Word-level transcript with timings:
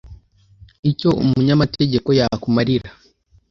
icyo 0.89 1.09
umunyamategeko 1.23 2.09
yakumarira: 2.19 2.89